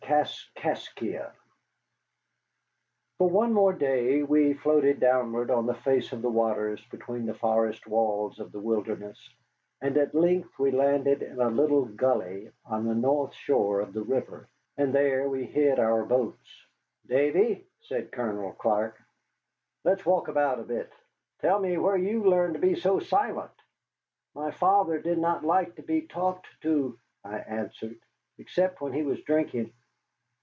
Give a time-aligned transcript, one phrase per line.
[0.55, 1.31] KASKASKIA
[3.17, 7.33] For one more day we floated downward on the face of the waters between the
[7.33, 9.29] forest walls of the wilderness,
[9.79, 14.01] and at length we landed in a little gully on the north shore of the
[14.03, 16.65] river, and there we hid our boats.
[17.07, 19.01] "Davy," said Colonel Clark,
[19.85, 20.91] "let's walk about a bit.
[21.39, 23.51] Tell me where you learned to be so silent?"
[24.35, 27.97] "My father did not like to be talked to," I answered,
[28.37, 29.71] "except when he was drinking."